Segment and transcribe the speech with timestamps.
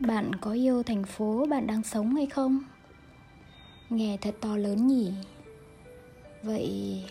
[0.00, 2.62] Bạn có yêu thành phố bạn đang sống hay không?
[3.90, 5.12] Nghe thật to lớn nhỉ?
[6.42, 7.02] Vậy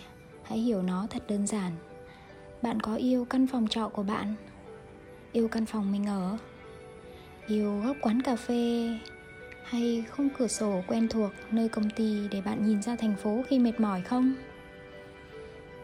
[0.44, 1.72] hãy hiểu nó thật đơn giản.
[2.62, 4.36] Bạn có yêu căn phòng trọ của bạn?
[5.32, 6.38] Yêu căn phòng mình ở?
[7.48, 8.90] Yêu góc quán cà phê
[9.64, 13.42] hay khung cửa sổ quen thuộc nơi công ty để bạn nhìn ra thành phố
[13.48, 14.34] khi mệt mỏi không?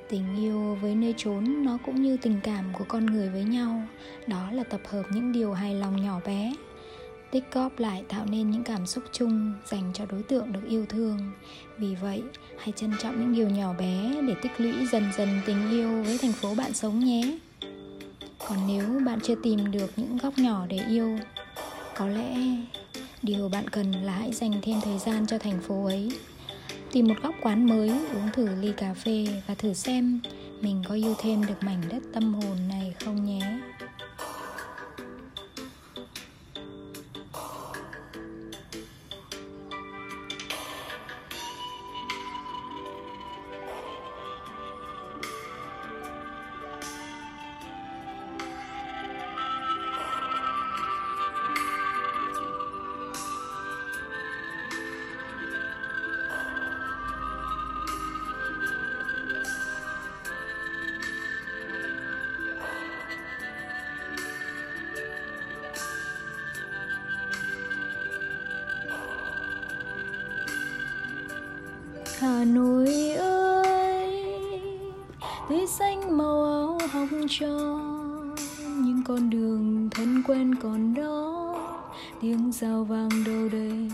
[0.09, 3.81] tình yêu với nơi trốn nó cũng như tình cảm của con người với nhau
[4.27, 6.53] đó là tập hợp những điều hài lòng nhỏ bé
[7.31, 10.85] tích góp lại tạo nên những cảm xúc chung dành cho đối tượng được yêu
[10.89, 11.31] thương.
[11.77, 12.23] Vì vậy,
[12.57, 16.17] hãy trân trọng những điều nhỏ bé để tích lũy dần dần tình yêu với
[16.17, 17.37] thành phố bạn sống nhé.
[18.47, 21.19] Còn nếu bạn chưa tìm được những góc nhỏ để yêu,
[21.95, 22.37] có lẽ
[23.21, 26.11] điều bạn cần là hãy dành thêm thời gian cho thành phố ấy.
[26.91, 30.21] Tìm một góc quán mới, uống thử ly cà phê và thử xem
[30.61, 33.59] mình có yêu thêm được mảnh đất tâm hồn này không nhé.
[72.19, 74.23] Hà Nội ơi
[75.49, 77.47] tươi xanh màu áo hồng cho
[78.65, 81.55] những con đường thân quen còn đó,
[82.21, 83.89] tiếng giao vang đâu đây,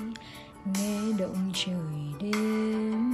[0.65, 1.75] nghe động trời
[2.19, 3.12] đêm.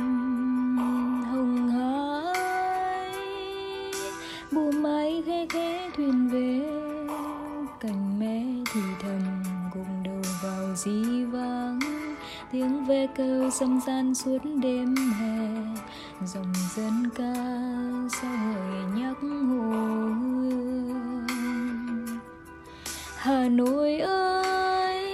[12.90, 15.48] Ve kêu dâm gian suốt đêm hè.
[16.26, 17.33] Dòng dân ca
[18.22, 19.72] sao hỡi nhắc hồ
[20.22, 21.27] hương.
[23.17, 25.05] Hà nội ơi,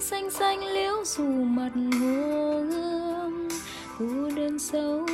[0.00, 3.48] xanh xanh liễu dù mặt hồ hương
[3.98, 5.06] phố đơn sâu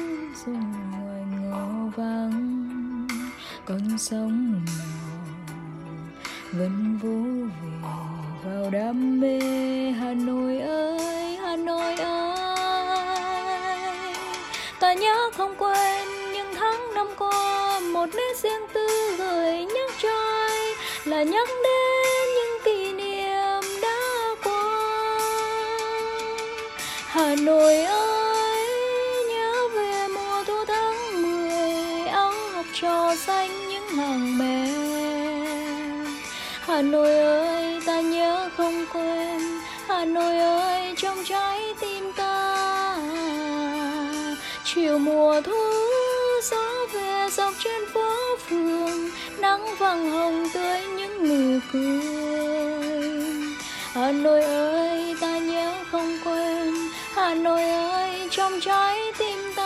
[0.46, 2.68] dùng ngoài ngõ vắng.
[3.64, 4.58] Con sông mà
[6.52, 7.68] vẫn vô về
[8.44, 9.38] vào đam mê
[10.00, 12.36] hà nội ơi, hà nội ơi.
[14.80, 20.08] Ta nhớ không quên những tháng năm qua, một nét riêng tư gửi nhắc cho
[20.48, 23.98] ai là nhắc đến những kỷ niệm đã
[24.44, 25.20] qua.
[27.06, 28.68] Hà nội ơi,
[29.28, 34.87] nhớ về mùa thu tháng mười áo học trò xanh những hàng mèo
[36.68, 39.40] hà nội ơi, ta nhớ không quên.
[39.88, 42.96] Hà nội ơi, trong trái tim ta,
[44.64, 45.72] chiều mùa thu
[46.50, 52.02] gió về dọc trên phố phường, nắng vàng hồng tươi những nụ cười.
[53.94, 56.74] Hà nội ơi, ta nhớ không quên.
[57.14, 59.57] Hà nội ơi, trong trái tim ta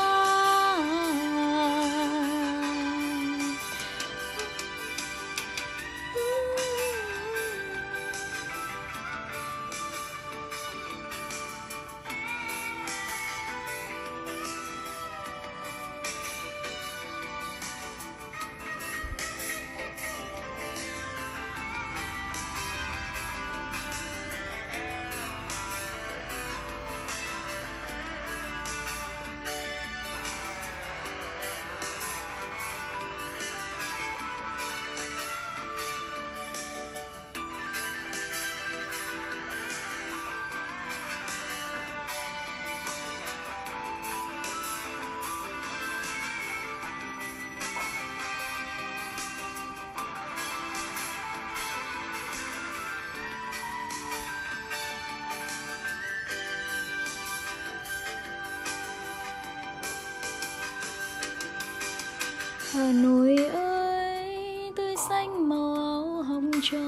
[62.74, 66.78] Hà Nội ơi, tươi xanh màu áo hồng cho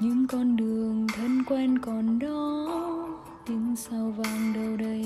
[0.00, 2.68] những con đường thân quen còn đó.
[3.46, 5.04] Tiếng sao vang đâu đây,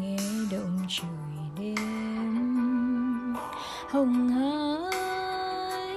[0.00, 0.16] nghe
[0.52, 1.10] động trời
[1.58, 3.34] đêm.
[3.90, 5.96] Hồng hải,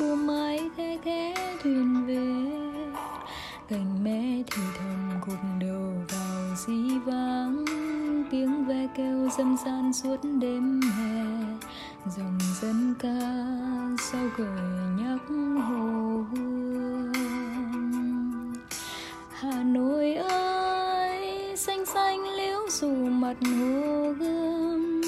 [0.00, 2.52] bùa mái khẽ khẽ thuyền về.
[3.68, 7.64] Cành mé thì thầm gục đầu vào dĩ vắng
[8.30, 11.35] tiếng ve kêu dâm gian suốt đêm hè
[12.10, 13.18] dòng dân ca
[13.98, 14.60] sao gợi
[14.98, 15.18] nhắc
[15.68, 17.12] hồ hương.
[19.32, 25.00] Hà nội ơi, xanh xanh liễu dù mặt hồ gương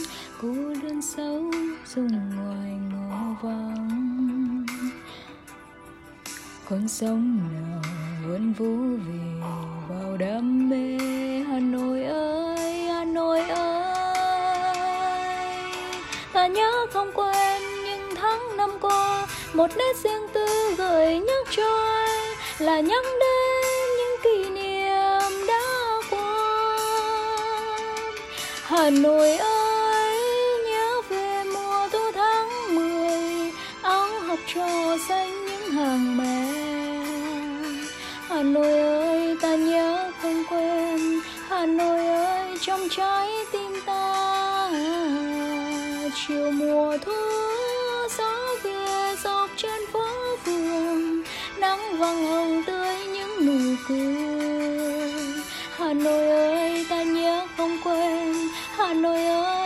[0.42, 1.50] cô đơn sâu
[1.94, 4.66] dùng ngoài ngõ vắng.
[6.68, 7.82] Con sông nào
[8.26, 9.40] vẫn vô về
[9.88, 11.17] vào đam mê?
[16.58, 19.26] Nhớ không quên những tháng năm qua.
[19.52, 25.62] Một nét riêng tư gợi nhắc cho anh là nhắc đến những kỷ niệm đã
[26.10, 26.78] qua.
[28.62, 30.18] Hà nội ơi,
[30.66, 33.52] nhớ về mùa thu tháng mười,
[33.82, 36.48] áo học trò xanh những hàng mẹ.
[38.28, 41.20] Hà nội ơi, ta nhớ không quên.
[41.48, 43.28] Hà nội ơi, trong trái
[46.26, 47.12] chiều mùa thu,
[48.18, 48.30] gió
[48.62, 50.06] về dọc trên phố
[50.44, 51.22] phường.
[51.58, 54.16] Nắng vàng hồng tươi những nụ cười.
[55.76, 58.34] Hà nội ơi, ta nhớ không quên.
[58.76, 59.57] Hà nội ơi